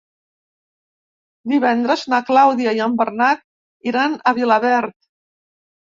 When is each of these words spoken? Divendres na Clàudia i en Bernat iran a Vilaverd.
Divendres 1.51 2.05
na 2.13 2.21
Clàudia 2.31 2.75
i 2.79 2.83
en 2.89 2.97
Bernat 3.03 3.45
iran 3.93 4.17
a 4.25 4.35
Vilaverd. 4.39 4.99